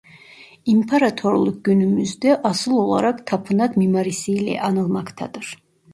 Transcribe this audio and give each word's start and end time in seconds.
İmparatorluk 0.65 1.65
günümüzde 1.65 2.41
asıl 2.41 2.71
olarak 2.71 3.27
tapınak 3.27 3.77
mimarisiyle 3.77 4.61
anılmaktadır. 4.61 5.57